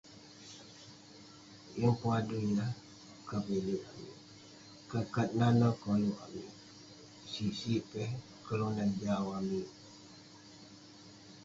[1.79, 2.71] Yeng adui yah
[3.27, 4.15] kevilik amik.
[5.15, 6.49] Kat nan nen koluk amik,
[7.31, 8.11] sik sik peh
[8.45, 9.69] kelunan jau amik.